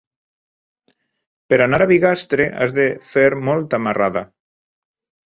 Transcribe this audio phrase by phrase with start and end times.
[1.53, 4.25] Per anar a Bigastre has de fer molta marrada.